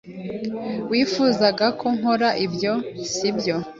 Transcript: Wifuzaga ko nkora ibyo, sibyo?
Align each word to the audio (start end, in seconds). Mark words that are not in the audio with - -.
Wifuzaga 0.89 1.65
ko 1.79 1.87
nkora 1.97 2.29
ibyo, 2.45 2.73
sibyo? 3.13 3.55